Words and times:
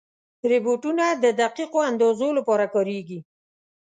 روبوټونه 0.49 1.05
د 1.23 1.25
دقیقو 1.41 1.79
اندازو 1.89 2.27
لپاره 2.37 2.65
کارېږي. 2.75 3.19